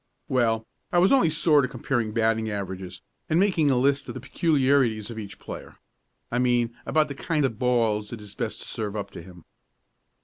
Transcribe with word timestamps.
"Well, 0.27 0.65
I 0.91 0.97
was 0.97 1.11
only 1.11 1.29
sort 1.29 1.63
of 1.63 1.69
comparing 1.69 2.11
batting 2.11 2.49
averages, 2.49 3.03
and 3.29 3.39
making 3.39 3.69
a 3.69 3.77
list 3.77 4.07
of 4.07 4.15
the 4.15 4.19
peculiarities 4.19 5.11
of 5.11 5.19
each 5.19 5.37
player 5.37 5.77
I 6.31 6.39
mean 6.39 6.75
about 6.87 7.07
the 7.07 7.13
kind 7.13 7.45
of 7.45 7.59
balls 7.59 8.11
it 8.11 8.19
is 8.19 8.33
best 8.33 8.63
to 8.63 8.67
serve 8.67 8.95
up 8.95 9.11
to 9.11 9.21
him." 9.21 9.45